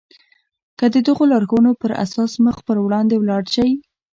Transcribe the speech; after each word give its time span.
که 0.79 0.85
د 0.93 0.95
دغو 1.07 1.23
لارښوونو 1.31 1.71
پر 1.81 1.91
اساس 2.03 2.31
مخ 2.45 2.57
پر 2.67 2.77
وړاندې 2.81 3.15
ولاړ 3.17 3.43
شئ. 3.53 3.69